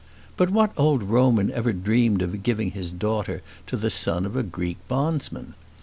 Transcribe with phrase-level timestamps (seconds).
[0.35, 4.41] But what old Roman ever dreamed of giving his daughter to the son of a
[4.41, 5.53] Greek bondsman!